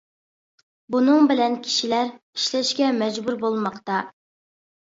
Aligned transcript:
بۇنىڭ 0.95 1.27
بىلەن 1.31 1.57
كىشىلەر 1.67 2.09
ئىشلەشكە 2.13 2.89
مەجبۇر 3.03 3.39
بولماقتا. 3.45 4.01